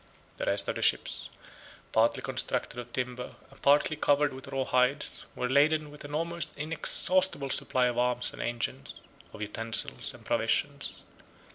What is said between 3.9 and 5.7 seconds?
covered with raw hides, were